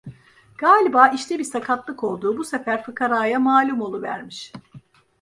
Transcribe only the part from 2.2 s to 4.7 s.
bu sefer fıkaraya malum oluvermiş.